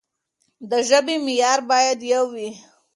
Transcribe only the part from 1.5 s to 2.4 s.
بايد يو